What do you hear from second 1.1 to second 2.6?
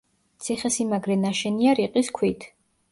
ნაშენია რიყის ქვით.